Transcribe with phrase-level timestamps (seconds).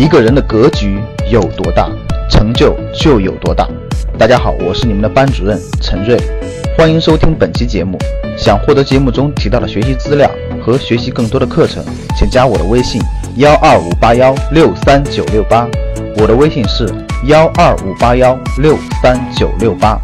[0.00, 0.98] 一个人的格局
[1.30, 1.86] 有多大，
[2.30, 3.68] 成就就有多大。
[4.18, 6.16] 大家好，我是你们的班主任陈瑞，
[6.74, 7.98] 欢迎收听本期节目。
[8.34, 10.30] 想获得节目中提到的学习资料
[10.64, 11.84] 和学习更多的课程，
[12.16, 12.98] 请加我的微信：
[13.36, 15.68] 幺二五八幺六三九六八。
[16.16, 16.88] 我的微信是
[17.26, 20.00] 幺二五八幺六三九六八。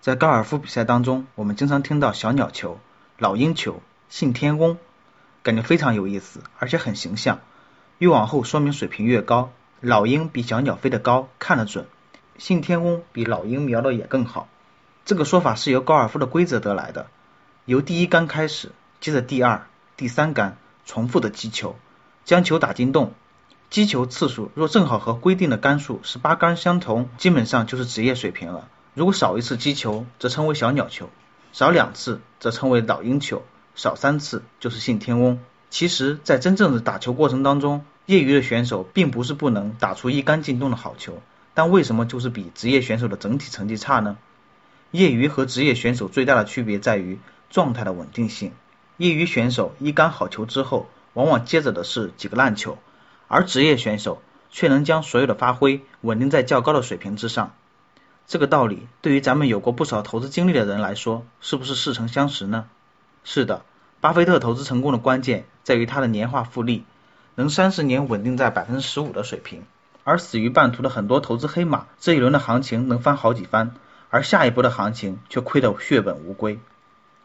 [0.00, 2.76] 在高尔夫比赛当中，我们经常听到小鸟球、
[3.20, 4.78] 老鹰球、信天翁，
[5.42, 7.40] 感觉非常有意思，而且很形象。
[7.98, 11.84] 越往后说明水平越高，老鹰比小鸟飞得高，看得准；
[12.38, 14.48] 信天翁比老鹰瞄的也更好。
[15.04, 17.06] 这个说法是由高尔夫的规则得来的，
[17.64, 19.66] 由第一杆开始，接着第二、
[19.96, 21.76] 第三杆重复的击球，
[22.24, 23.14] 将球打进洞。
[23.68, 28.68] 击球次数若正好和规定的杆数十八杆相同，基本上就是职业水平了。
[28.94, 31.06] 如果少一次击球，则称为小鸟球；
[31.52, 33.38] 少两次，则称为老鹰球；
[33.76, 35.38] 少三次，就是信天翁。
[35.70, 41.20] 其实，在真正的打球过程当中，业余的选手并不是不能打出一杆进洞的好球，
[41.54, 44.16] 但为什么就是比职业选手的整体成绩差呢？
[44.92, 47.18] 业余和职业选手最大的区别在于
[47.50, 48.52] 状态的稳定性。
[48.96, 52.78] 业余选手一杆好球之后，往往接着的是几个烂球，
[53.28, 57.54] 而职业选手却能将所有的发挥稳定在较高的水平之上。
[58.26, 62.66] 这个道理对于咱们有过不少投资经历的人来说，是不是似曾相识呢？
[63.28, 63.62] 是的，
[64.00, 66.84] 巴菲特投资成功的关键在于他的年化复利
[67.34, 69.64] 能三十年稳定在百分之十五的水平，
[70.04, 73.74] 而死于半途的很多投资黑马，这一轮的行情能翻好几番，
[74.10, 76.60] 而下一波的行情却亏得血本无归。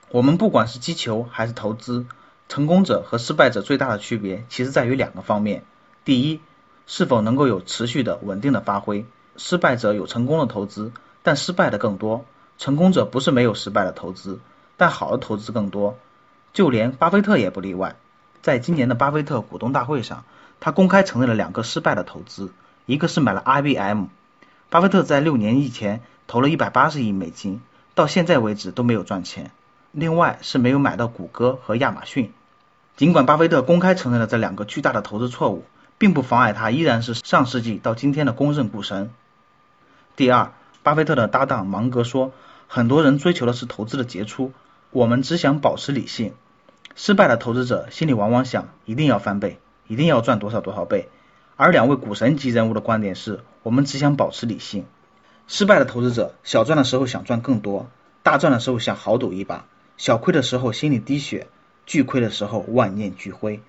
[0.09, 2.07] 我们不管是击球还是投资，
[2.49, 5.63] 成功者和失败者最大的区别其实在于两个方面：
[6.03, 6.41] 第一，
[6.87, 9.05] 是否能够有持续的稳定的发挥。
[9.37, 12.25] 失败者有成功的投资，但失败的更多；
[12.57, 14.39] 成功者不是没有失败的投资，
[14.81, 15.95] 但好的投资更多。
[16.53, 17.97] 就连巴菲特也不例外。
[18.41, 20.23] 在今年的巴菲特股东大会上，
[20.59, 22.51] 他公开承认了两个失败的投资，
[22.87, 24.05] 一个是买了 IBM。
[24.71, 27.61] 巴菲特在六年以前投了一百八十亿美金，
[27.93, 29.51] 到现在为止都没有赚钱。
[29.91, 32.33] 另外是没有买到谷歌和亚马逊。
[32.97, 35.63] 尽管巴菲特公开承认了这两个巨大的投资错误，
[35.99, 39.11] 并不妨碍他依然是上世纪到今天的公认股神。
[40.15, 42.31] 第二，巴菲特的搭档芒格说，
[42.67, 44.51] 很多人追求的是投资的杰出，
[44.91, 46.33] 我们只想保持理性。
[46.95, 49.57] 失败的投资者心里往往想，一定要翻倍，
[49.87, 51.07] 一定要赚多少多少倍。
[51.55, 54.85] 而两位股神级人物的观点是，我们只想保持理性。
[55.47, 57.89] 失败的投资者小赚的时候想赚更多，
[58.23, 59.65] 大赚的时候想豪赌一把，
[59.97, 61.47] 小亏的时候心里滴血，
[61.85, 63.61] 巨亏的时候万念俱灰。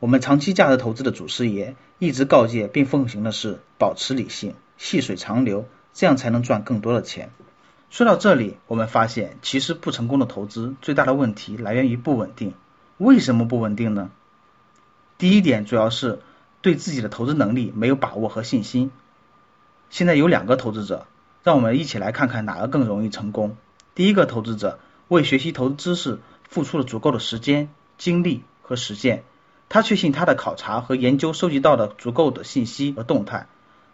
[0.00, 5.66] 我们长期价值投资的祖师爷一直告诫并奉行的是保持理性，细水长流。
[5.96, 7.30] 这样才能赚更多的钱。
[7.94, 12.52] 说到这里，我们发现其实不成功的投资最大的问题来源于不稳定。
[12.98, 14.10] 为什么不稳定呢？
[15.16, 16.18] 第一点主要是
[16.60, 18.90] 对自己的投资能力没有把握和信心。
[19.90, 21.06] 现在有两个投资者，
[21.44, 23.56] 让我们一起来看看哪个更容易成功。
[23.94, 26.18] 第一个投资者为学习投资知识
[26.48, 29.22] 付出了足够的时间、精力和实践，
[29.68, 33.46] 他确信他的考察和研究收集到的足够的信息和动态，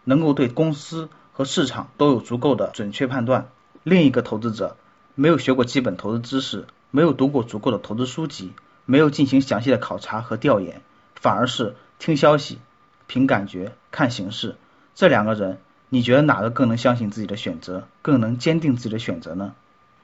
[0.05, 1.11] 能够对公司。
[1.33, 3.49] 和市场都有足够的准确判断。
[3.83, 4.77] 另一个投资者
[5.15, 8.53] 没有学过基本投资知识，没有读过足够的投资书籍，
[8.85, 10.83] 没有进行详细的考察和调研，
[11.15, 12.59] 反而是听消息、
[13.07, 14.57] 凭感觉、看形势。
[14.95, 15.59] 这两个人，
[15.89, 19.55] 你觉得哪个更能相信自己的选择，更能坚定自己的选择呢？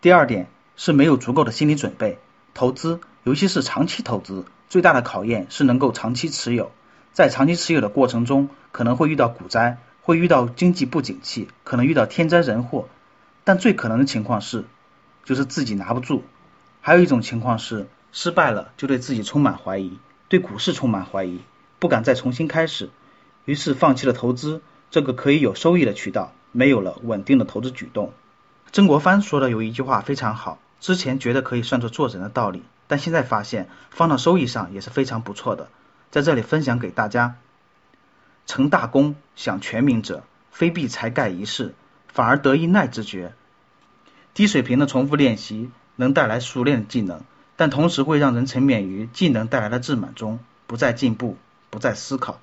[0.00, 2.18] 第二点是没有足够的心理准备。
[2.54, 6.72] 投资，尤其是长期投资，最大的考验是能够长期持有。
[7.12, 9.78] 在长期持有的过程中，可能会遇到股灾。
[10.02, 12.88] 会遇到经济不景气，可能遇到天灾人祸，
[13.46, 14.64] 但最可能的情况是，
[15.24, 16.24] 就是自己拿不住。
[16.80, 21.38] 还有一种情况是，失败了就对自己充满怀疑，对股市充满怀疑，
[21.78, 22.90] 不敢再重新开始，
[23.44, 28.12] 于是放弃了投资这个可以有收益的渠道，没有了稳定的投资举动。
[28.72, 35.68] 曾国藩说的有一句话非常好，之前觉得可以算作做人的道理，但现在发现放到收益上也是非常不错的，
[36.10, 37.36] 在这里分享给大家。
[38.44, 41.74] 成大功享全民者，非必才盖一事，
[42.06, 43.34] 反而得一耐之绝。
[44.36, 47.22] 低水平的重复练习能带来熟练的技能，
[47.56, 51.38] 但同时会让人沉湎于技能带来的自满中，不再进步，
[51.70, 52.38] 不再思考。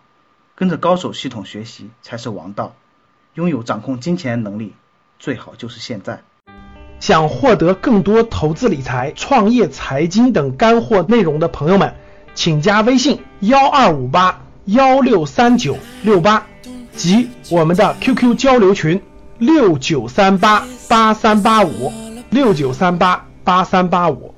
[0.56, 2.74] 跟着高手系统学习才是王道。
[3.36, 4.74] 拥有掌控金钱的能力，
[5.20, 6.24] 最好就是现在。
[7.00, 11.94] 想获得更多投资理财、创业、财经等干货内容的朋友们，
[12.34, 14.42] 请加微信幺二五八。
[14.66, 16.48] 幺六三九六八
[16.96, 19.00] 及我们的 QQ 交流群
[19.40, 21.92] 六九三八八三八五
[22.30, 24.34] 六九三八八三八五。